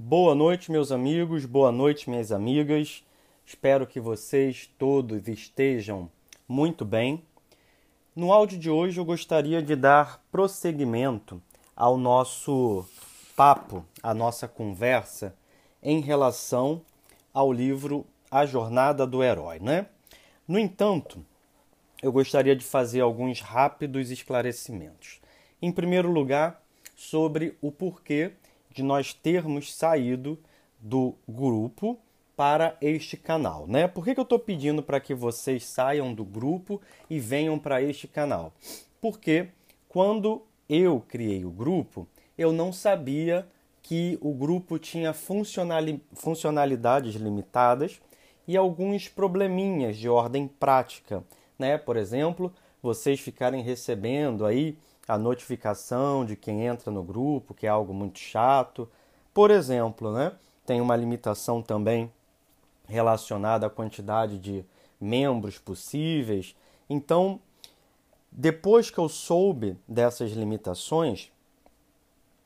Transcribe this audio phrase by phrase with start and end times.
[0.00, 3.04] Boa noite, meus amigos, boa noite, minhas amigas.
[3.44, 6.08] Espero que vocês todos estejam
[6.46, 7.24] muito bem.
[8.14, 11.42] No áudio de hoje eu gostaria de dar prosseguimento
[11.74, 12.86] ao nosso
[13.34, 15.34] papo, à nossa conversa
[15.82, 16.80] em relação
[17.34, 19.86] ao livro A Jornada do Herói, né?
[20.46, 21.26] No entanto,
[22.00, 25.20] eu gostaria de fazer alguns rápidos esclarecimentos.
[25.60, 26.62] Em primeiro lugar,
[26.94, 28.34] sobre o porquê
[28.78, 30.38] de nós termos saído
[30.78, 31.98] do grupo
[32.36, 33.88] para este canal, né?
[33.88, 36.80] Por que, que eu estou pedindo para que vocês saiam do grupo
[37.10, 38.52] e venham para este canal?
[39.00, 39.48] Porque
[39.88, 43.48] quando eu criei o grupo, eu não sabia
[43.82, 48.00] que o grupo tinha funcionalidades limitadas
[48.46, 51.24] e alguns probleminhas de ordem prática,
[51.58, 51.76] né?
[51.76, 57.70] Por exemplo, vocês ficarem recebendo aí a notificação de quem entra no grupo, que é
[57.70, 58.88] algo muito chato.
[59.32, 60.32] Por exemplo, né,
[60.66, 62.12] tem uma limitação também
[62.86, 64.64] relacionada à quantidade de
[65.00, 66.54] membros possíveis.
[66.88, 67.40] Então,
[68.30, 71.30] depois que eu soube dessas limitações,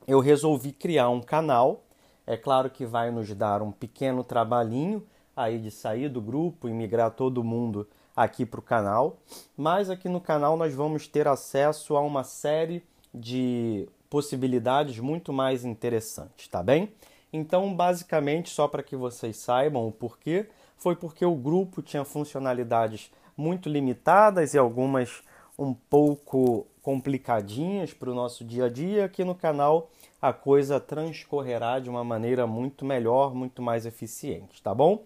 [0.07, 1.83] eu resolvi criar um canal.
[2.27, 5.05] É claro que vai nos dar um pequeno trabalhinho
[5.37, 9.19] aí de sair do grupo e migrar todo mundo aqui para o canal,
[9.57, 12.83] mas aqui no canal nós vamos ter acesso a uma série
[13.13, 16.93] de possibilidades muito mais interessantes, tá bem?
[17.33, 20.47] Então, basicamente, só para que vocês saibam o porquê,
[20.77, 25.23] foi porque o grupo tinha funcionalidades muito limitadas e algumas
[25.59, 29.05] um pouco complicadinhas para o nosso dia a dia.
[29.07, 29.91] Aqui no canal
[30.21, 35.05] a coisa transcorrerá de uma maneira muito melhor, muito mais eficiente, tá bom?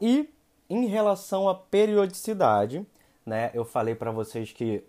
[0.00, 0.28] E
[0.68, 2.84] em relação à periodicidade,
[3.24, 4.84] né, eu falei para vocês que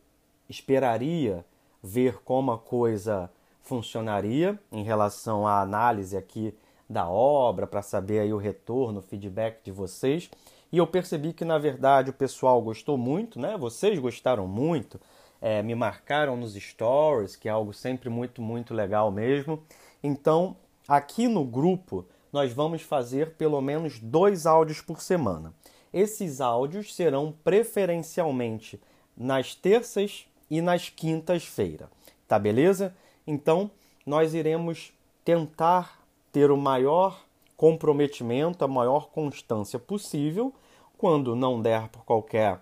[0.49, 1.45] esperaria
[1.81, 3.29] ver como a coisa
[3.61, 6.53] funcionaria em relação à análise aqui
[6.89, 10.29] da obra para saber aí o retorno, o feedback de vocês.
[10.71, 13.57] E eu percebi que na verdade o pessoal gostou muito, né?
[13.57, 14.99] Vocês gostaram muito,
[15.41, 19.61] é, me marcaram nos stories, que é algo sempre muito muito legal mesmo.
[20.01, 20.55] Então
[20.87, 22.05] aqui no grupo
[22.37, 25.51] nós vamos fazer pelo menos dois áudios por semana.
[25.91, 28.79] Esses áudios serão preferencialmente
[29.17, 31.89] nas terças e nas quintas-feiras,
[32.27, 32.95] tá beleza?
[33.25, 33.71] Então,
[34.05, 34.93] nós iremos
[35.25, 35.99] tentar
[36.31, 40.53] ter o maior comprometimento, a maior constância possível.
[40.95, 42.59] Quando não der por qualquer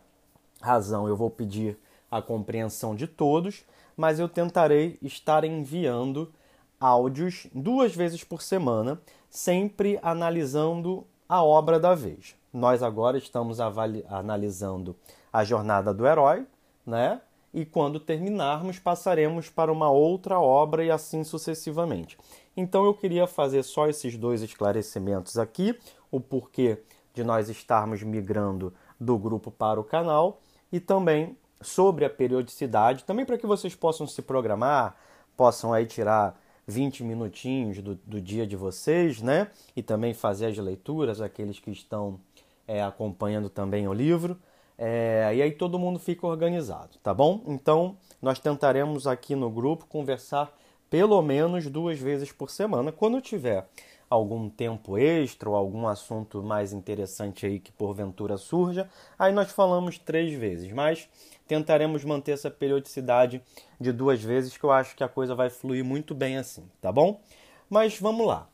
[0.62, 1.78] razão, eu vou pedir
[2.09, 3.66] a compreensão de todos,
[3.97, 6.31] mas eu tentarei estar enviando
[6.80, 9.02] áudios duas vezes por semana,
[9.35, 12.38] sempre analisando a obra da vez.
[12.53, 14.96] Nós agora estamos analisando
[15.31, 16.47] a jornada do herói,
[16.85, 17.19] né?
[17.53, 22.18] E quando terminarmos, passaremos para uma outra obra e assim sucessivamente.
[22.56, 25.78] Então eu queria fazer só esses dois esclarecimentos aqui,
[26.09, 26.81] o porquê
[27.13, 30.40] de nós estarmos migrando do grupo para o canal
[30.72, 34.96] e também sobre a periodicidade, também para que vocês possam se programar,
[35.35, 39.50] possam aí tirar 20 minutinhos do, do dia de vocês, né?
[39.76, 42.20] E também fazer as leituras, aqueles que estão
[42.68, 44.40] é, acompanhando também o livro.
[44.78, 47.42] É, e aí todo mundo fica organizado, tá bom?
[47.48, 50.53] Então nós tentaremos aqui no grupo conversar
[50.90, 52.92] pelo menos duas vezes por semana.
[52.92, 53.68] Quando tiver
[54.16, 59.98] algum tempo extra ou algum assunto mais interessante aí que porventura surja, aí nós falamos
[59.98, 61.08] três vezes, mas
[61.48, 63.42] tentaremos manter essa periodicidade
[63.80, 66.92] de duas vezes que eu acho que a coisa vai fluir muito bem assim, tá
[66.92, 67.22] bom?
[67.70, 68.48] Mas vamos lá.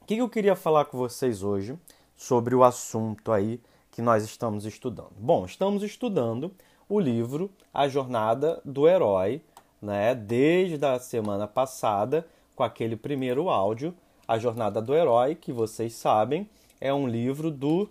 [0.00, 1.78] O que eu queria falar com vocês hoje
[2.16, 5.12] sobre o assunto aí que nós estamos estudando?
[5.18, 6.52] Bom, estamos estudando
[6.88, 9.42] o livro A Jornada do Herói,
[9.82, 10.14] né?
[10.14, 13.94] Desde a semana passada, com aquele primeiro áudio
[14.26, 16.48] a Jornada do Herói, que vocês sabem,
[16.80, 17.88] é um livro do,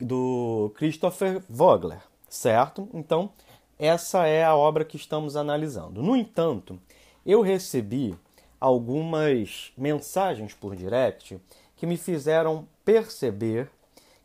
[0.00, 2.88] do Christopher Vogler, certo?
[2.92, 3.30] Então,
[3.78, 6.02] essa é a obra que estamos analisando.
[6.02, 6.78] No entanto,
[7.24, 8.16] eu recebi
[8.60, 11.40] algumas mensagens por direct
[11.76, 13.70] que me fizeram perceber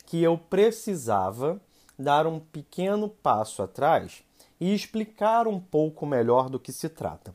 [0.06, 1.60] que eu precisava
[1.98, 4.24] dar um pequeno passo atrás
[4.60, 7.34] e explicar um pouco melhor do que se trata.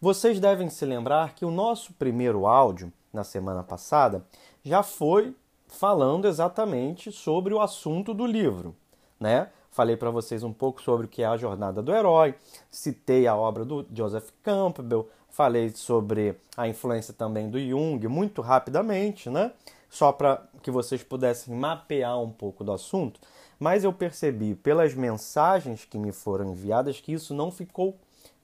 [0.00, 4.24] Vocês devem se lembrar que o nosso primeiro áudio na semana passada,
[4.64, 5.34] já foi
[5.68, 8.74] falando exatamente sobre o assunto do livro,
[9.18, 9.48] né?
[9.70, 12.34] Falei para vocês um pouco sobre o que é a jornada do herói,
[12.70, 19.30] citei a obra do Joseph Campbell, falei sobre a influência também do Jung muito rapidamente,
[19.30, 19.52] né?
[19.88, 23.18] Só para que vocês pudessem mapear um pouco do assunto,
[23.58, 27.96] mas eu percebi pelas mensagens que me foram enviadas que isso não ficou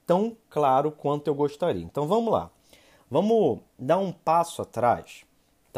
[0.06, 1.84] tão claro quanto eu gostaria.
[1.84, 2.50] Então vamos lá.
[3.10, 5.26] Vamos dar um passo atrás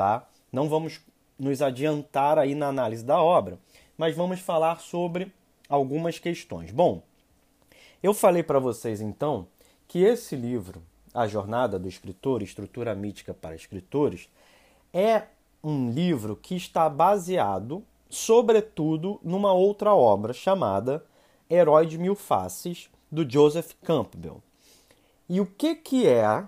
[0.00, 0.26] tá?
[0.50, 1.00] Não vamos
[1.38, 3.58] nos adiantar aí na análise da obra,
[3.96, 5.30] mas vamos falar sobre
[5.68, 6.70] algumas questões.
[6.70, 7.02] Bom,
[8.02, 9.46] eu falei para vocês então
[9.86, 10.82] que esse livro,
[11.12, 14.28] A Jornada do Escritor, Estrutura Mítica para Escritores,
[14.92, 15.24] é
[15.62, 21.04] um livro que está baseado, sobretudo, numa outra obra chamada
[21.50, 24.42] Herói de Mil Faces, do Joseph Campbell.
[25.28, 26.44] E o que, que é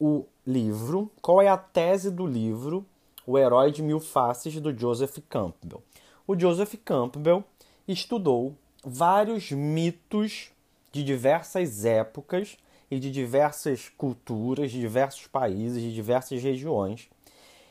[0.00, 1.10] o livro?
[1.20, 2.86] Qual é a tese do livro
[3.26, 5.82] O Herói de Mil Faces, do Joseph Campbell?
[6.26, 7.44] O Joseph Campbell
[7.86, 10.50] estudou vários mitos
[10.90, 12.56] de diversas épocas
[12.90, 17.08] e de diversas culturas, de diversos países, de diversas regiões.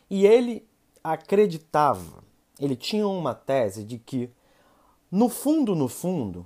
[0.09, 0.65] E ele
[1.03, 2.23] acreditava,
[2.59, 4.29] ele tinha uma tese de que,
[5.11, 6.45] no fundo, no fundo,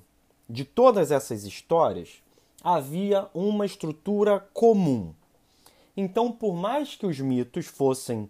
[0.50, 2.24] de todas essas histórias,
[2.64, 5.14] havia uma estrutura comum.
[5.96, 8.30] Então, por mais que os mitos fossem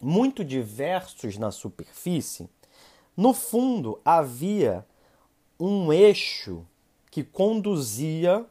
[0.00, 2.48] muito diversos na superfície,
[3.16, 4.84] no fundo havia
[5.58, 6.66] um eixo
[7.10, 8.44] que conduzia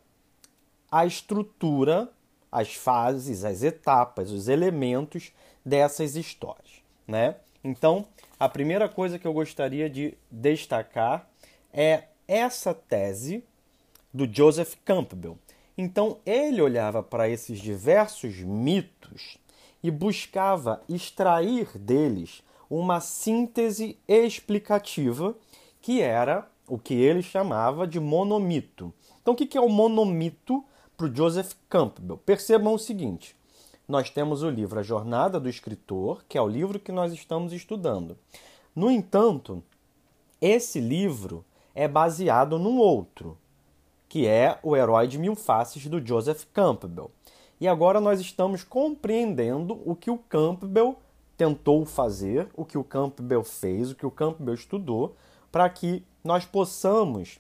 [0.92, 2.10] a estrutura,
[2.52, 5.32] as fases, as etapas, os elementos
[5.66, 7.36] dessas histórias, né?
[7.64, 8.06] Então,
[8.40, 11.30] a primeira coisa que eu gostaria de destacar
[11.72, 13.44] é essa tese
[14.14, 15.38] do Joseph Campbell.
[15.78, 19.38] Então, ele olhava para esses diversos mitos
[19.82, 25.36] e buscava extrair deles uma síntese explicativa
[25.82, 28.94] que era o que ele chamava de monomito.
[29.22, 30.64] Então, o que é o monomito
[30.96, 32.18] para o Joseph Campbell?
[32.18, 33.36] Percebam o seguinte:
[33.88, 37.52] nós temos o livro A Jornada do Escritor, que é o livro que nós estamos
[37.52, 38.18] estudando.
[38.76, 39.64] No entanto,
[40.42, 41.46] esse livro
[41.76, 43.38] é baseado num outro,
[44.14, 47.10] que é O Herói de Mil Faces, do Joseph Campbell.
[47.60, 51.00] E agora nós estamos compreendendo o que o Campbell
[51.36, 55.16] tentou fazer, o que o Campbell fez, o que o Campbell estudou,
[55.52, 57.40] para que nós possamos,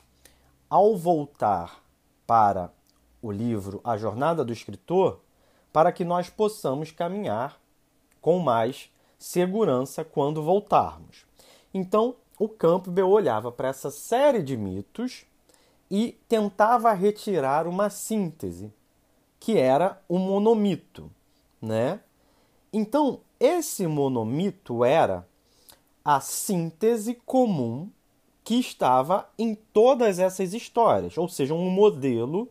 [0.67, 1.79] ao voltar
[2.25, 2.73] para
[3.21, 5.19] o livro A Jornada do Escritor,
[5.71, 7.61] para que nós possamos caminhar
[8.19, 11.23] com mais segurança quando voltarmos.
[11.71, 15.27] Então, o Campbell olhava para essa série de mitos
[15.95, 18.73] e tentava retirar uma síntese,
[19.39, 21.11] que era o monomito,
[21.61, 21.99] né?
[22.73, 25.23] Então, esse monomito era
[26.03, 27.91] a síntese comum
[28.43, 32.49] que estava em todas essas histórias, ou seja, um modelo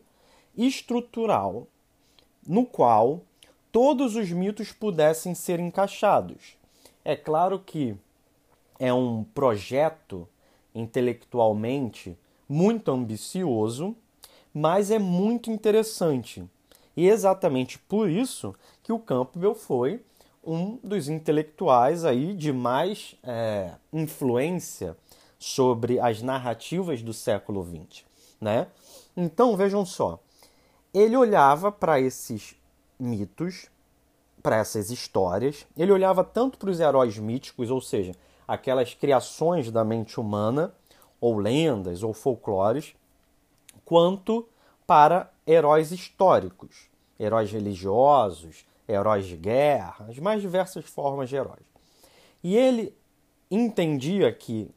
[0.57, 1.67] estrutural
[2.47, 3.23] no qual
[3.73, 6.55] todos os mitos pudessem ser encaixados.
[7.03, 7.93] É claro que
[8.79, 10.25] é um projeto
[10.73, 12.17] intelectualmente
[12.47, 13.95] muito ambicioso,
[14.53, 16.43] mas é muito interessante.
[16.95, 18.53] E exatamente por isso
[18.83, 20.03] que o Campbell foi
[20.43, 24.95] um dos intelectuais aí de mais é, influência
[25.39, 28.03] sobre as narrativas do século XX,
[28.39, 28.67] né?
[29.15, 30.19] Então vejam só,
[30.93, 32.55] ele olhava para esses
[32.99, 33.67] mitos,
[34.41, 38.13] para essas histórias, ele olhava tanto para os heróis míticos, ou seja,
[38.47, 40.73] aquelas criações da mente humana,
[41.23, 42.93] ou lendas, ou folclores,
[43.85, 44.45] quanto
[44.85, 51.63] para heróis históricos, heróis religiosos, heróis de guerra, as mais diversas formas de heróis.
[52.43, 52.93] E ele
[53.49, 54.69] entendia que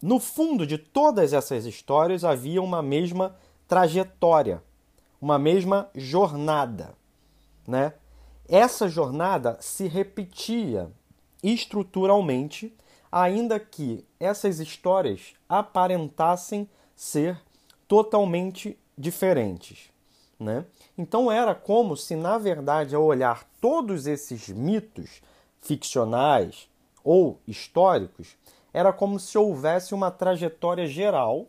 [0.00, 3.36] no fundo de todas essas histórias havia uma mesma
[3.68, 4.62] trajetória,
[5.20, 6.94] uma mesma jornada,
[7.68, 7.92] né?
[8.48, 10.90] Essa jornada se repetia
[11.42, 12.74] estruturalmente,
[13.10, 17.40] ainda que essas histórias aparentassem ser
[17.88, 19.90] totalmente diferentes,
[20.38, 20.64] né?
[20.96, 25.22] Então era como se, na verdade, ao olhar todos esses mitos
[25.60, 26.68] ficcionais
[27.02, 28.36] ou históricos,
[28.72, 31.48] era como se houvesse uma trajetória geral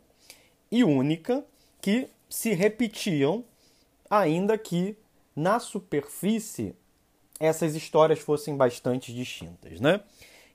[0.71, 1.45] e única
[1.81, 3.43] que se repetiam,
[4.09, 4.97] ainda que
[5.35, 6.75] na superfície
[7.39, 10.01] essas histórias fossem bastante distintas, né?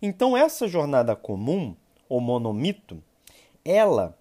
[0.07, 1.75] Então essa jornada comum,
[2.09, 3.03] o monomito,
[3.65, 4.17] ela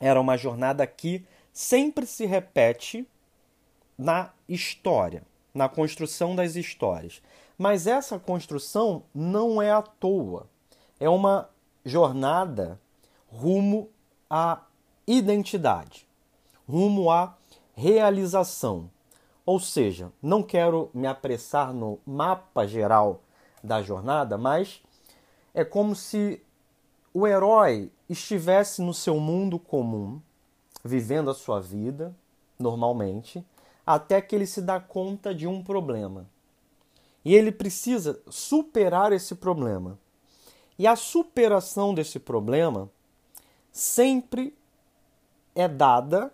[0.00, 3.06] era uma jornada que sempre se repete
[3.98, 5.22] na história,
[5.52, 7.20] na construção das histórias.
[7.58, 10.48] Mas essa construção não é à toa.
[10.98, 11.50] É uma
[11.84, 12.80] jornada
[13.28, 13.90] rumo
[14.30, 14.62] à
[15.06, 16.08] identidade,
[16.66, 17.36] rumo à
[17.74, 18.90] realização.
[19.44, 23.20] Ou seja, não quero me apressar no mapa geral
[23.62, 24.80] da jornada, mas
[25.54, 26.42] é como se
[27.12, 30.20] o herói estivesse no seu mundo comum,
[30.84, 32.14] vivendo a sua vida
[32.58, 33.44] normalmente,
[33.86, 36.26] até que ele se dá conta de um problema.
[37.24, 39.98] E ele precisa superar esse problema.
[40.78, 42.90] E a superação desse problema
[43.72, 44.54] sempre
[45.54, 46.32] é dada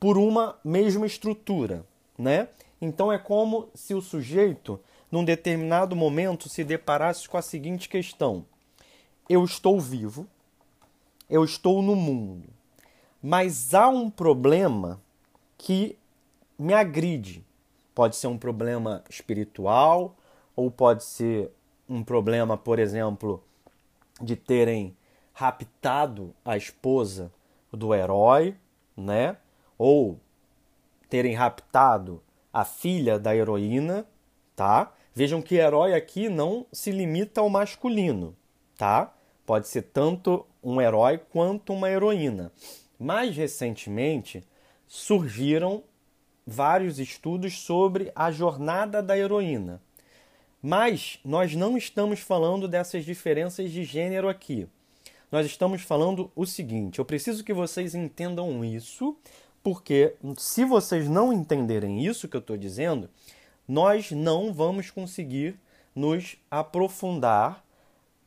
[0.00, 1.84] por uma mesma estrutura,
[2.16, 2.48] né?
[2.80, 4.80] Então é como se o sujeito,
[5.10, 8.44] num determinado momento, se deparasse com a seguinte questão:
[9.28, 10.26] eu estou vivo,
[11.28, 12.48] eu estou no mundo,
[13.22, 15.00] mas há um problema
[15.56, 15.98] que
[16.58, 17.44] me agride.
[17.94, 20.14] Pode ser um problema espiritual,
[20.54, 21.50] ou pode ser
[21.88, 23.42] um problema, por exemplo,
[24.20, 24.96] de terem
[25.32, 27.32] raptado a esposa
[27.72, 28.56] do herói,
[28.96, 29.36] né?
[29.76, 30.18] Ou
[31.08, 32.22] terem raptado
[32.52, 34.04] a filha da heroína,
[34.54, 34.92] tá?
[35.18, 38.36] Vejam que herói aqui não se limita ao masculino,
[38.76, 39.12] tá?
[39.44, 42.52] Pode ser tanto um herói quanto uma heroína.
[43.00, 44.44] Mais recentemente
[44.86, 45.82] surgiram
[46.46, 49.82] vários estudos sobre a jornada da heroína.
[50.62, 54.68] Mas nós não estamos falando dessas diferenças de gênero aqui.
[55.32, 59.16] Nós estamos falando o seguinte: eu preciso que vocês entendam isso,
[59.64, 63.10] porque se vocês não entenderem isso que eu estou dizendo,
[63.68, 65.60] nós não vamos conseguir
[65.94, 67.62] nos aprofundar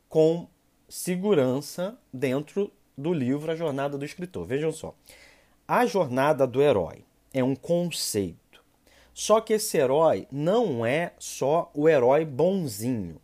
[0.08, 0.46] com
[0.88, 4.46] segurança dentro do livro A Jornada do Escritor.
[4.46, 4.94] Vejam só.
[5.66, 8.62] A jornada do herói é um conceito.
[9.14, 13.20] Só que esse herói não é só o herói bonzinho.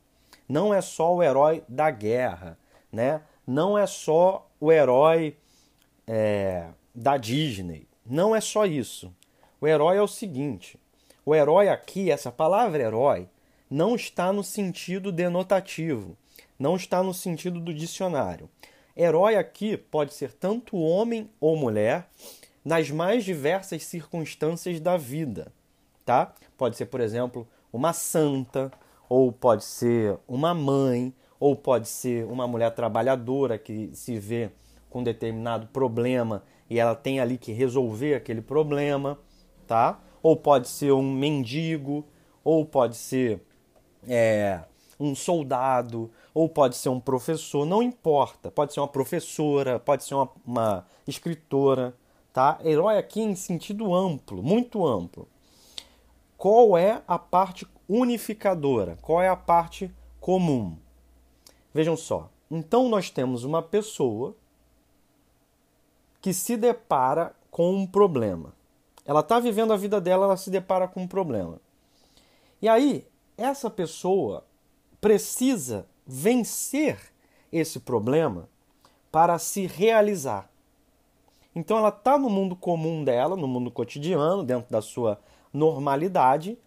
[0.48, 2.58] Não é só o herói da guerra,
[2.90, 3.22] né?
[3.46, 5.36] Não é só o herói
[6.06, 7.86] é, da Disney.
[8.04, 9.14] Não é só isso.
[9.60, 10.78] O herói é o seguinte:
[11.28, 13.28] o herói aqui, essa palavra herói,
[13.70, 16.16] não está no sentido denotativo,
[16.58, 18.48] não está no sentido do dicionário.
[18.96, 22.08] Herói aqui pode ser tanto homem ou mulher
[22.64, 25.52] nas mais diversas circunstâncias da vida,
[26.02, 26.34] tá?
[26.56, 28.72] Pode ser, por exemplo, uma santa,
[29.06, 34.50] ou pode ser uma mãe, ou pode ser uma mulher trabalhadora que se vê
[34.88, 39.18] com determinado problema e ela tem ali que resolver aquele problema,
[39.66, 40.00] tá?
[40.28, 42.04] Ou pode ser um mendigo,
[42.44, 43.40] ou pode ser
[44.06, 44.60] é,
[45.00, 48.50] um soldado, ou pode ser um professor, não importa.
[48.50, 51.96] Pode ser uma professora, pode ser uma, uma escritora,
[52.30, 52.58] tá?
[52.62, 55.26] Herói aqui em sentido amplo, muito amplo.
[56.36, 58.98] Qual é a parte unificadora?
[59.00, 60.76] Qual é a parte comum?
[61.72, 62.28] Vejam só.
[62.50, 64.36] Então nós temos uma pessoa
[66.20, 68.57] que se depara com um problema.
[69.08, 71.58] Ela está vivendo a vida dela, ela se depara com um problema.
[72.60, 73.06] E aí,
[73.38, 74.44] essa pessoa
[75.00, 77.00] precisa vencer
[77.50, 78.50] esse problema
[79.10, 80.50] para se realizar.
[81.54, 85.18] Então ela está no mundo comum dela, no mundo cotidiano, dentro da sua
[85.54, 86.58] normalidade,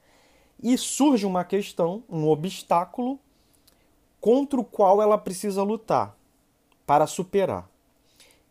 [0.63, 3.19] e surge uma questão, um obstáculo
[4.19, 6.17] contra o qual ela precisa lutar
[6.87, 7.69] para superar.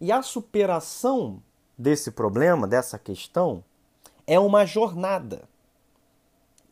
[0.00, 1.42] E a superação
[1.76, 3.64] desse problema, dessa questão,
[4.26, 5.48] é uma jornada.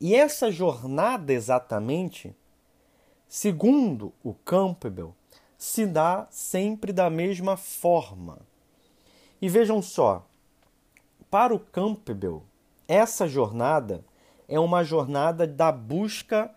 [0.00, 2.34] E essa jornada exatamente
[3.28, 5.14] Segundo o Campbell,
[5.58, 8.38] se dá sempre da mesma forma.
[9.40, 10.26] E vejam só,
[11.30, 12.42] para o Campbell,
[12.88, 14.02] essa jornada
[14.48, 16.50] é uma jornada da busca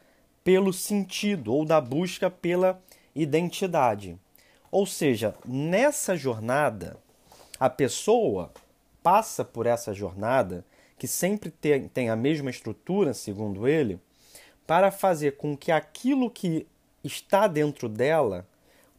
[0.46, 2.82] pelo sentido ou da busca pela
[3.14, 4.18] identidade.
[4.72, 6.96] Ou seja, nessa jornada,
[7.60, 8.50] a pessoa
[9.04, 10.64] passa por essa jornada,
[11.02, 14.00] que sempre tem, tem a mesma estrutura, segundo ele,
[14.68, 16.68] para fazer com que aquilo que
[17.04, 18.46] está dentro dela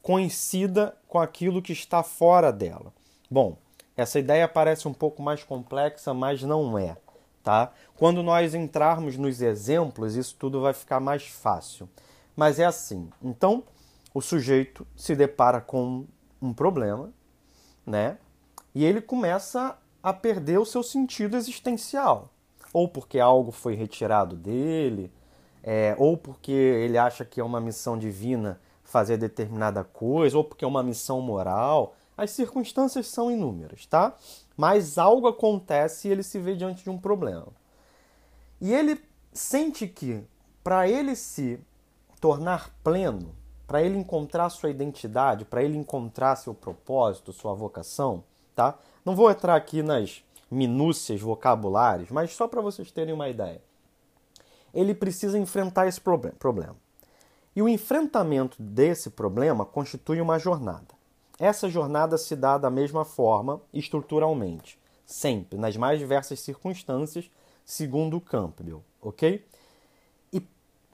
[0.02, 2.92] coincida com aquilo que está fora dela.
[3.30, 3.56] Bom,
[3.96, 6.96] essa ideia parece um pouco mais complexa, mas não é,
[7.40, 7.72] tá?
[7.94, 11.88] Quando nós entrarmos nos exemplos, isso tudo vai ficar mais fácil.
[12.34, 13.10] Mas é assim.
[13.22, 13.62] Então,
[14.12, 16.04] o sujeito se depara com
[16.42, 17.12] um problema,
[17.86, 18.18] né?
[18.74, 22.30] E ele começa a perder o seu sentido existencial,
[22.72, 25.12] ou porque algo foi retirado dele,
[25.62, 30.64] é, ou porque ele acha que é uma missão divina fazer determinada coisa, ou porque
[30.64, 31.94] é uma missão moral.
[32.16, 34.14] As circunstâncias são inúmeras, tá?
[34.56, 37.48] Mas algo acontece e ele se vê diante de um problema.
[38.60, 39.00] E ele
[39.32, 40.22] sente que,
[40.62, 41.58] para ele se
[42.20, 43.34] tornar pleno,
[43.66, 48.22] para ele encontrar sua identidade, para ele encontrar seu propósito, sua vocação,
[48.54, 48.78] tá?
[49.04, 53.60] Não vou entrar aqui nas minúcias vocabulares, mas só para vocês terem uma ideia
[54.72, 56.76] ele precisa enfrentar esse problema.
[57.54, 60.94] E o enfrentamento desse problema constitui uma jornada.
[61.38, 67.30] Essa jornada se dá da mesma forma, estruturalmente, sempre, nas mais diversas circunstâncias,
[67.64, 69.44] segundo Campbell, ok?
[70.32, 70.42] E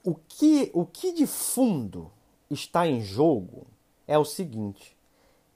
[0.03, 2.11] o que, o que de fundo
[2.49, 3.67] está em jogo
[4.07, 4.97] é o seguinte: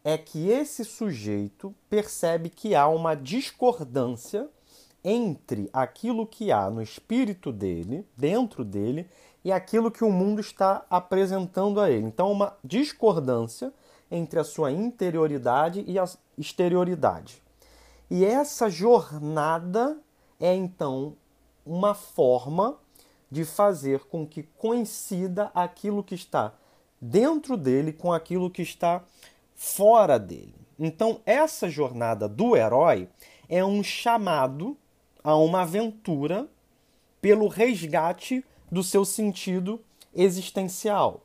[0.04, 4.50] é que esse sujeito percebe que há uma discordância
[5.04, 9.08] entre aquilo que há no espírito dele, dentro dele,
[9.44, 12.08] e aquilo que o mundo está apresentando a ele.
[12.08, 13.74] Então, uma discordância
[14.10, 16.06] entre a sua interioridade e a
[16.38, 17.42] exterioridade.
[18.10, 19.98] E essa jornada
[20.40, 21.16] é então
[21.66, 22.78] uma forma
[23.32, 26.54] de fazer com que coincida aquilo que está
[27.02, 29.04] dentro dele com aquilo que está
[29.56, 30.56] fora dele.
[30.78, 33.10] Então, essa jornada do herói
[33.48, 34.78] é um chamado
[35.24, 36.48] a uma aventura
[37.22, 39.80] pelo resgate do seu sentido
[40.14, 41.22] existencial,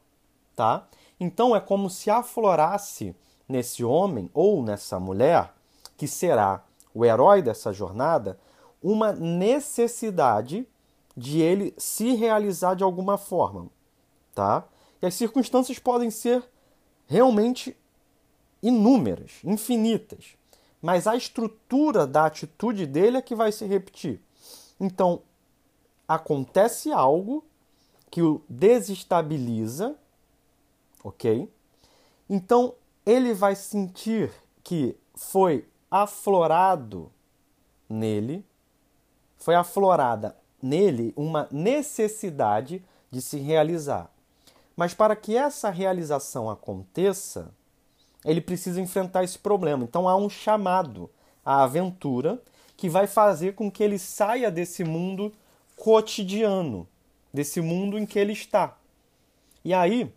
[0.54, 0.86] tá?
[1.18, 3.16] Então é como se aflorasse
[3.48, 5.52] nesse homem ou nessa mulher,
[5.96, 8.38] que será o herói dessa jornada,
[8.82, 10.66] uma necessidade
[11.16, 13.68] de ele se realizar de alguma forma,
[14.34, 14.64] tá?
[15.02, 16.44] E as circunstâncias podem ser
[17.06, 17.76] realmente
[18.62, 20.36] inúmeras, infinitas,
[20.80, 24.20] mas a estrutura da atitude dele é que vai se repetir.
[24.80, 25.22] Então,
[26.06, 27.44] acontece algo
[28.10, 29.96] que o desestabiliza,
[31.02, 31.50] ok?
[32.28, 32.74] Então,
[33.04, 37.10] ele vai sentir que foi aflorado
[37.88, 38.44] nele,
[39.36, 44.10] foi aflorada nele uma necessidade de se realizar.
[44.76, 47.52] Mas para que essa realização aconteça,
[48.24, 49.84] ele precisa enfrentar esse problema.
[49.84, 51.10] Então há um chamado
[51.44, 52.40] à aventura
[52.76, 55.32] que vai fazer com que ele saia desse mundo
[55.76, 56.86] cotidiano,
[57.32, 58.76] desse mundo em que ele está.
[59.64, 60.12] E aí,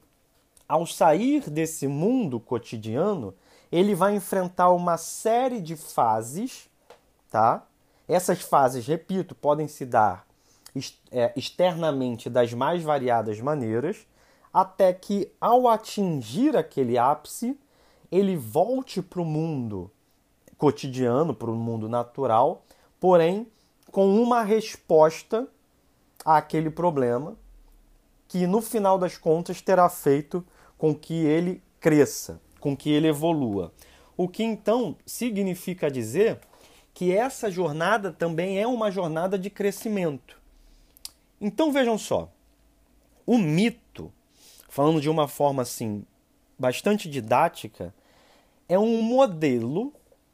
[0.67, 3.34] ao sair desse mundo cotidiano,
[3.72, 6.70] ele vai enfrentar uma série de fases,
[7.29, 7.65] tá?
[8.08, 10.27] Essas fases, repito, podem se dar
[11.12, 14.05] é, externamente das mais variadas maneiras,
[14.53, 17.58] até que, ao atingir aquele ápice,
[18.11, 19.89] ele volte para o mundo
[20.57, 22.63] cotidiano, para o mundo natural,
[23.00, 23.47] porém
[23.91, 25.47] com uma resposta
[26.24, 27.35] àquele problema
[28.27, 30.45] que no final das contas terá feito
[30.77, 33.74] com que ele cresça, com que ele evolua.
[34.15, 36.39] O que então significa dizer
[36.93, 40.39] que essa jornada também é uma jornada de crescimento.
[41.39, 42.31] Então vejam só,
[43.25, 44.11] o mito,
[44.69, 46.05] falando de uma forma assim
[46.57, 47.93] bastante didática,
[48.72, 49.92] é um modelo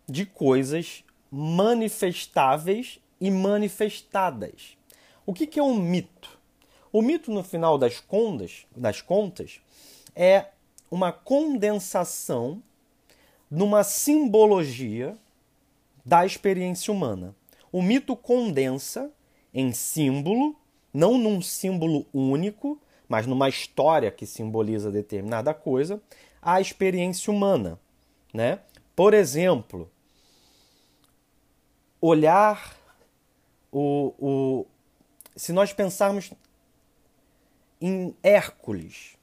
[0.08, 4.78] de coisas manifestáveis e manifestadas.
[5.26, 6.38] O que, que é um mito?
[6.94, 8.00] O mito, no final das
[8.76, 9.60] das contas,
[10.16, 10.50] é
[10.92, 12.62] uma condensação
[13.50, 15.18] numa simbologia
[16.06, 17.36] da experiência humana.
[17.72, 19.12] O mito condensa
[19.52, 20.56] em símbolo,
[20.94, 26.00] não num símbolo único, mas numa história que simboliza determinada coisa,
[26.40, 27.80] a experiência humana.
[28.34, 28.60] Né?
[28.96, 29.90] Por exemplo,
[32.02, 32.76] olhar
[33.72, 34.66] o, o.
[35.36, 36.32] Se nós pensarmos
[37.80, 39.18] em Hércules,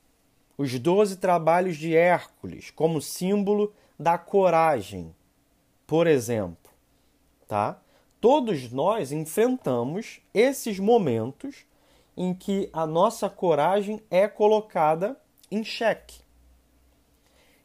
[0.56, 5.14] os doze trabalhos de Hércules como símbolo da coragem,
[5.86, 6.72] por exemplo,
[7.48, 7.80] tá?
[8.20, 11.66] Todos nós enfrentamos esses momentos
[12.16, 16.20] em que a nossa coragem é colocada em xeque.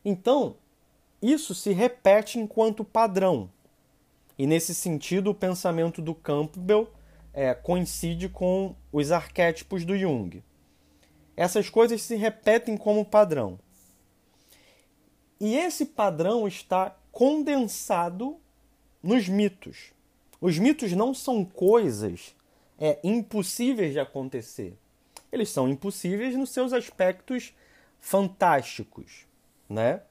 [0.04, 0.58] Então,
[1.22, 3.50] isso se repete enquanto padrão.
[4.38, 6.90] E nesse sentido, o pensamento do Campbell
[7.34, 10.44] é, coincide com os arquétipos do Jung.
[11.36, 13.60] Essas coisas se repetem como padrão.
[15.40, 18.38] E esse padrão está condensado
[19.02, 19.92] nos mitos.
[20.42, 22.36] Os mitos não são coisas
[22.78, 24.78] é, impossíveis de acontecer.
[25.32, 27.54] Eles são impossíveis nos seus aspectos
[28.00, 29.26] fantásticos,
[29.70, 30.02] né?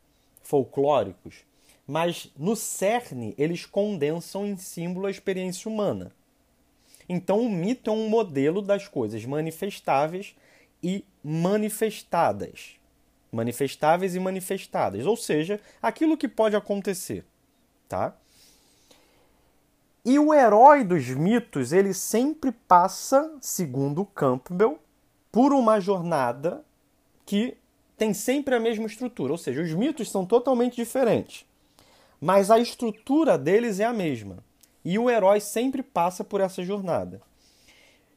[0.49, 1.45] Folclóricos,
[1.87, 6.11] mas no cerne eles condensam em símbolo a experiência humana.
[7.07, 10.35] Então o mito é um modelo das coisas manifestáveis
[10.83, 12.77] e manifestadas.
[13.31, 17.27] Manifestáveis e manifestadas, ou seja, aquilo que pode acontecer,
[17.87, 18.17] tá?
[20.03, 24.79] E o herói dos mitos, ele sempre passa, segundo Campbell,
[25.31, 26.65] por uma jornada
[27.27, 27.59] que
[27.99, 31.45] tem sempre a mesma estrutura, ou seja, os mitos são totalmente diferentes,
[32.21, 34.39] mas a estrutura deles é a mesma.
[34.85, 37.21] E o herói sempre passa por essa jornada.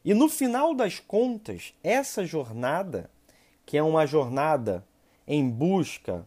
[0.04, 3.10] E no final das contas, essa jornada,
[3.66, 4.84] que é uma jornada
[5.26, 6.24] em busca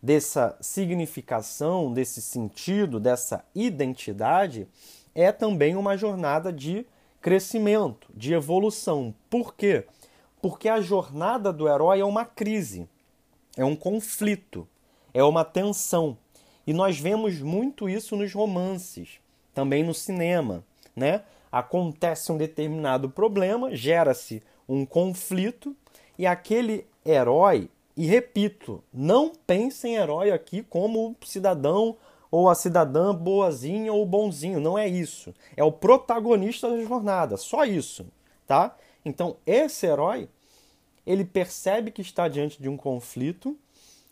[0.00, 4.68] dessa significação, desse sentido, dessa identidade,
[5.14, 6.86] é também uma jornada de
[7.20, 9.14] crescimento, de evolução.
[9.30, 9.86] Por quê?
[10.68, 12.88] A jornada do herói é uma crise,
[13.56, 14.68] é um conflito,
[15.12, 16.18] é uma tensão.
[16.66, 19.20] E nós vemos muito isso nos romances,
[19.52, 21.22] também no cinema, né?
[21.50, 25.74] Acontece um determinado problema, gera-se um conflito
[26.18, 31.96] e aquele herói, e repito, não pense em herói aqui como cidadão
[32.30, 35.32] ou a cidadã boazinha ou bonzinho, não é isso.
[35.56, 38.04] É o protagonista da jornada, só isso,
[38.46, 38.76] tá?
[39.04, 40.28] Então, esse herói,
[41.06, 43.58] ele percebe que está diante de um conflito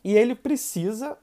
[0.04, 1.16] e ele precisa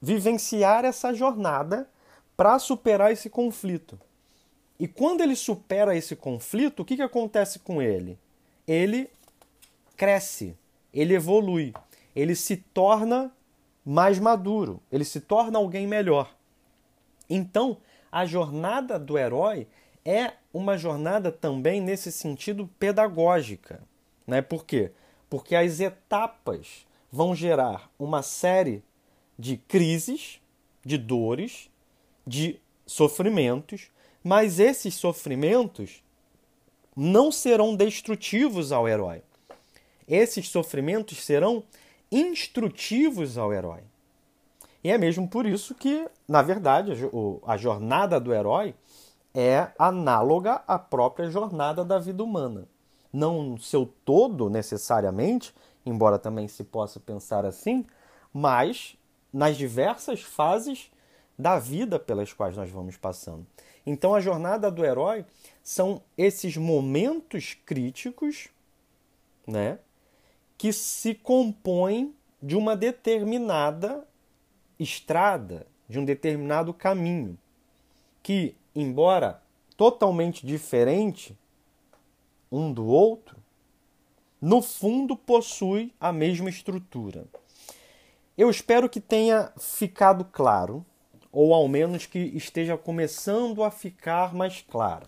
[0.00, 1.88] vivenciar essa jornada
[2.36, 3.98] para superar esse conflito.
[4.78, 8.18] E quando ele supera esse conflito, o que, que acontece com ele?
[8.66, 9.08] Ele
[9.96, 10.56] cresce,
[10.92, 11.72] ele evolui,
[12.14, 13.32] ele se torna
[13.84, 16.34] mais maduro, ele se torna alguém melhor.
[17.30, 17.78] Então,
[18.10, 19.66] a jornada do herói
[20.04, 23.82] é uma jornada também nesse sentido pedagógica.
[24.26, 24.42] Né?
[24.42, 24.92] Por quê?
[25.30, 28.82] Porque as etapas vão gerar uma série
[29.38, 30.40] de crises,
[30.84, 31.70] de dores,
[32.26, 33.90] de sofrimentos,
[34.22, 36.02] mas esses sofrimentos
[36.96, 39.22] não serão destrutivos ao herói.
[40.06, 41.64] Esses sofrimentos serão
[42.12, 43.80] instrutivos ao herói.
[44.82, 46.92] E é mesmo por isso que, na verdade,
[47.46, 48.74] a jornada do herói
[49.34, 52.68] é análoga à própria jornada da vida humana.
[53.12, 57.84] Não seu todo, necessariamente, embora também se possa pensar assim,
[58.32, 58.96] mas
[59.32, 60.90] nas diversas fases
[61.38, 63.46] da vida pelas quais nós vamos passando.
[63.84, 65.26] Então, a jornada do herói
[65.62, 68.48] são esses momentos críticos,
[69.46, 69.78] né,
[70.56, 74.06] que se compõem de uma determinada
[74.78, 77.38] estrada, de um determinado caminho,
[78.22, 79.42] que, embora
[79.76, 81.36] totalmente diferente
[82.50, 83.36] um do outro,
[84.40, 87.24] no fundo possui a mesma estrutura.
[88.36, 90.84] Eu espero que tenha ficado claro,
[91.32, 95.06] ou ao menos que esteja começando a ficar mais claro.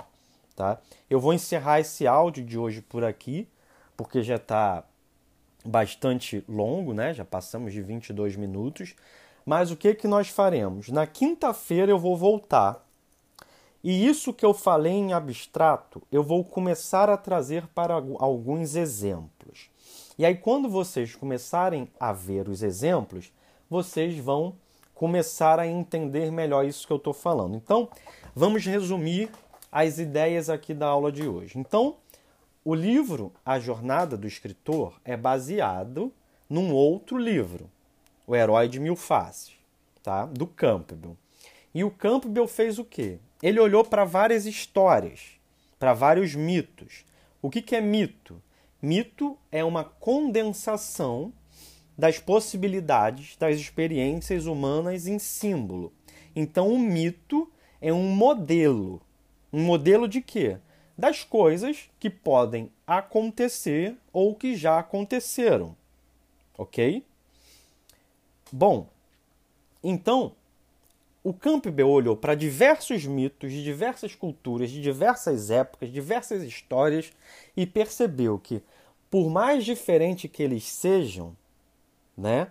[0.55, 0.79] Tá?
[1.11, 3.49] Eu vou encerrar esse áudio de hoje por aqui,
[3.97, 4.85] porque já está
[5.65, 7.13] bastante longo, né?
[7.13, 8.95] já passamos de 22 minutos.
[9.45, 10.89] Mas o que, que nós faremos?
[10.89, 12.86] Na quinta-feira eu vou voltar
[13.89, 19.71] e isso que eu falei em abstrato, eu vou começar a trazer para alguns exemplos.
[20.19, 23.33] E aí, quando vocês começarem a ver os exemplos,
[23.71, 24.57] vocês vão
[24.93, 27.55] começar a entender melhor isso que eu estou falando.
[27.55, 27.89] Então,
[28.35, 29.31] vamos resumir
[29.71, 31.57] as ideias aqui da aula de hoje.
[31.57, 31.95] Então,
[32.65, 36.13] o livro A Jornada do Escritor é baseado
[36.51, 37.71] num outro livro,
[38.27, 39.53] O Herói de Mil Faces,
[40.03, 40.27] tá?
[40.27, 41.17] do Campbell.
[41.77, 43.19] E o Campbell fez o quê?
[43.43, 45.33] Ele olhou para várias histórias,
[45.79, 47.05] para vários mitos.
[47.43, 48.43] O que, que é mito?
[48.81, 51.31] Mito é uma condensação
[51.95, 55.93] das possibilidades das experiências humanas em símbolo.
[56.35, 59.03] Então, o mito é um modelo.
[59.53, 60.57] Um modelo de quê?
[60.97, 65.77] Das coisas que podem acontecer ou que já aconteceram.
[66.57, 67.05] Ok?
[68.51, 68.89] Bom,
[69.85, 70.35] então,
[71.27, 77.13] o Campbell olhou para diversos mitos de diversas culturas, de diversas épocas, diversas histórias
[77.57, 78.63] e percebeu que,
[79.11, 81.37] por mais diferente que eles sejam,
[82.17, 82.47] né?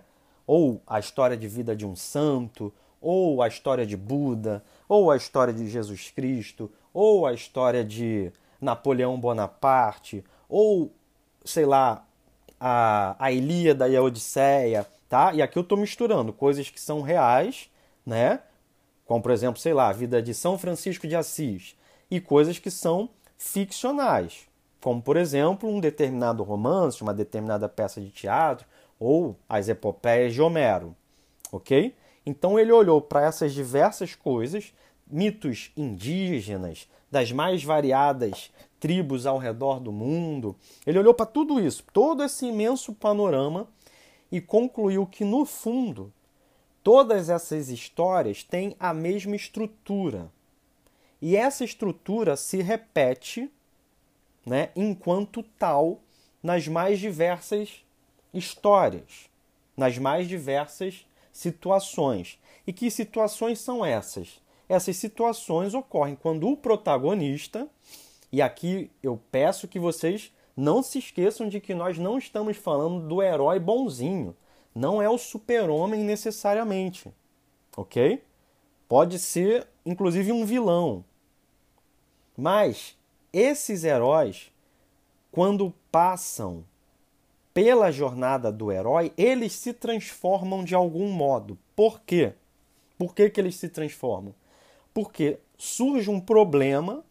[0.46, 5.16] Ou a história de vida de um santo, ou a história de Buda, ou a
[5.16, 10.92] história de Jesus Cristo, ou a história de Napoleão Bonaparte, ou
[11.46, 12.06] sei lá,
[12.60, 15.32] a, a Ilíada e a Odisseia, tá?
[15.32, 17.70] E aqui eu estou misturando coisas que são reais,
[18.04, 18.40] né?
[19.06, 21.76] Como por exemplo, sei lá, a vida de São Francisco de Assis,
[22.10, 24.46] e coisas que são ficcionais,
[24.80, 28.66] como por exemplo um determinado romance, uma determinada peça de teatro
[28.98, 30.94] ou as epopeias de Homero,
[31.50, 31.94] ok?
[32.24, 34.72] Então ele olhou para essas diversas coisas,
[35.06, 40.56] mitos indígenas, das mais variadas tribos ao redor do mundo.
[40.86, 43.68] Ele olhou para tudo isso, todo esse imenso panorama
[44.30, 46.12] e concluiu que no fundo
[46.86, 50.30] Todas essas histórias têm a mesma estrutura.
[51.20, 53.50] E essa estrutura se repete
[54.46, 55.98] né, enquanto tal
[56.40, 57.84] nas mais diversas
[58.32, 59.28] histórias,
[59.76, 62.38] nas mais diversas situações.
[62.64, 64.40] E que situações são essas?
[64.68, 67.66] Essas situações ocorrem quando o protagonista,
[68.30, 73.08] e aqui eu peço que vocês não se esqueçam de que nós não estamos falando
[73.08, 74.36] do herói bonzinho
[74.76, 77.10] não é o super-homem necessariamente,
[77.74, 78.22] ok?
[78.86, 81.02] Pode ser, inclusive, um vilão.
[82.36, 82.94] Mas
[83.32, 84.52] esses heróis,
[85.32, 86.62] quando passam
[87.54, 91.58] pela jornada do herói, eles se transformam de algum modo.
[91.74, 92.34] Por quê?
[92.98, 94.34] Por que, que eles se transformam?
[94.92, 97.02] Porque surge um problema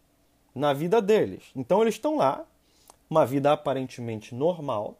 [0.53, 1.45] na vida deles.
[1.55, 2.45] Então eles estão lá,
[3.09, 4.99] uma vida aparentemente normal,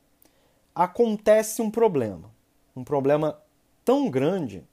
[0.73, 2.33] acontece um problema.
[2.75, 3.39] Um problema
[3.83, 4.63] tão grande,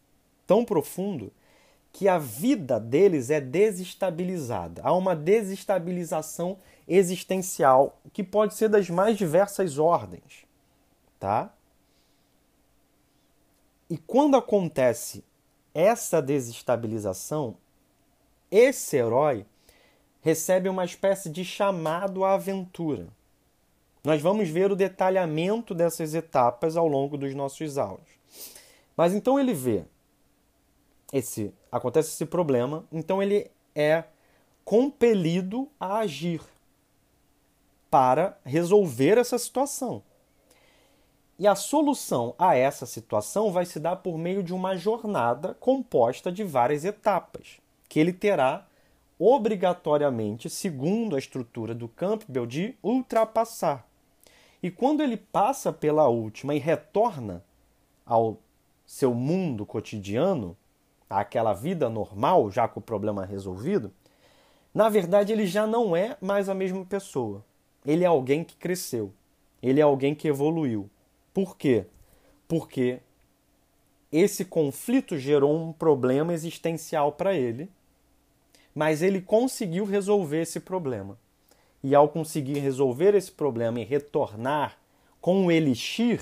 [0.46, 1.32] tão profundo,
[1.92, 4.80] que a vida deles é desestabilizada.
[4.82, 10.46] Há uma desestabilização existencial que pode ser das mais diversas ordens,
[11.20, 11.52] tá?
[13.90, 15.22] E quando acontece
[15.74, 17.56] essa desestabilização,
[18.50, 19.44] esse herói
[20.22, 23.08] recebe uma espécie de chamado à aventura.
[24.04, 28.16] Nós vamos ver o detalhamento dessas etapas ao longo dos nossos áudios.
[28.96, 29.84] Mas então ele vê
[31.12, 34.04] esse acontece esse problema, então ele é
[34.64, 36.40] compelido a agir
[37.90, 40.02] para resolver essa situação.
[41.38, 46.30] E a solução a essa situação vai se dar por meio de uma jornada composta
[46.30, 48.66] de várias etapas, que ele terá
[49.18, 53.86] obrigatoriamente, segundo a estrutura do Campbell, de ultrapassar.
[54.62, 57.44] E quando ele passa pela última e retorna
[58.07, 58.38] ao
[58.87, 60.57] seu mundo cotidiano,
[61.11, 63.92] àquela vida normal, já com o problema resolvido,
[64.72, 67.44] na verdade ele já não é mais a mesma pessoa.
[67.85, 69.12] Ele é alguém que cresceu.
[69.62, 70.88] Ele é alguém que evoluiu.
[71.35, 71.87] Por quê?
[72.46, 73.01] Porque
[74.11, 77.70] esse conflito gerou um problema existencial para ele,
[78.75, 81.18] mas ele conseguiu resolver esse problema.
[81.83, 84.79] E ao conseguir resolver esse problema e retornar
[85.21, 86.21] com o elixir,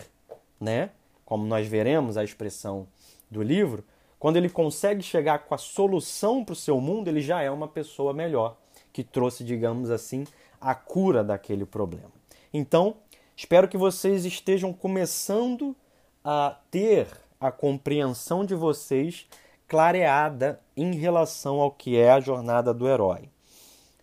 [0.61, 0.91] né?
[1.25, 2.87] Como nós veremos a expressão
[3.31, 3.85] do livro,
[4.19, 7.69] quando ele consegue chegar com a solução para o seu mundo, ele já é uma
[7.69, 8.57] pessoa melhor,
[8.93, 10.27] que trouxe, digamos assim,
[10.61, 12.13] a cura daquele problema.
[12.53, 12.97] Então,
[13.37, 15.75] espero que vocês estejam começando
[16.23, 17.07] a ter
[17.41, 19.27] a compreensão de vocês
[19.67, 23.31] clareada em relação ao que é a jornada do herói.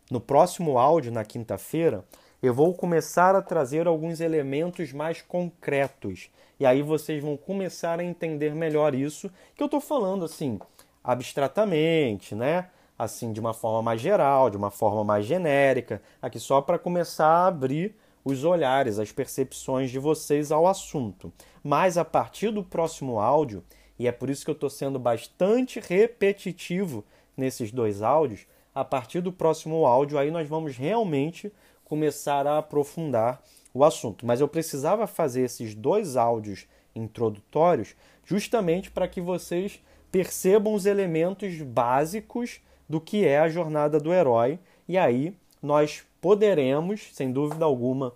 [0.09, 2.05] No próximo áudio, na quinta-feira,
[2.41, 6.29] eu vou começar a trazer alguns elementos mais concretos.
[6.57, 10.59] E aí vocês vão começar a entender melhor isso que eu estou falando assim,
[11.03, 12.69] abstratamente, né?
[12.97, 17.27] Assim, de uma forma mais geral, de uma forma mais genérica, aqui só para começar
[17.27, 17.93] a abrir
[18.23, 21.33] os olhares, as percepções de vocês ao assunto.
[21.61, 23.61] Mas a partir do próximo áudio,
[23.99, 27.03] e é por isso que eu estou sendo bastante repetitivo
[27.35, 28.47] nesses dois áudios.
[28.77, 31.51] A partir do próximo áudio, aí nós vamos realmente
[31.83, 33.41] começar a aprofundar
[33.73, 34.23] o assunto.
[34.23, 41.59] Mas eu precisava fazer esses dois áudios introdutórios justamente para que vocês percebam os elementos
[41.59, 44.59] básicos do que é a jornada do herói.
[44.87, 48.13] E aí nós poderemos, sem dúvida alguma,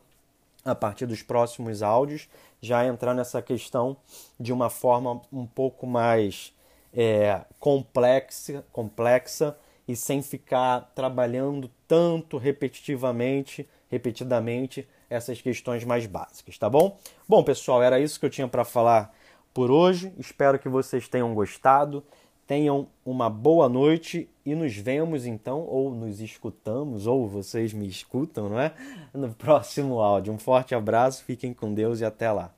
[0.63, 2.30] a partir dos próximos áudios,
[2.62, 3.97] já entrar nessa questão
[4.39, 6.54] de uma forma um pouco mais
[6.93, 9.58] é, complexa, complexa
[9.92, 16.98] e sem ficar trabalhando tanto repetitivamente, repetidamente essas questões mais básicas, tá bom?
[17.28, 19.14] Bom, pessoal, era isso que eu tinha para falar
[19.54, 20.14] por hoje.
[20.18, 22.02] Espero que vocês tenham gostado.
[22.48, 28.50] Tenham uma boa noite e nos vemos então, ou nos escutamos, ou vocês me escutam,
[28.50, 28.74] não é?
[29.14, 30.34] No próximo áudio.
[30.34, 32.54] Um forte abraço, fiquem com Deus e até lá.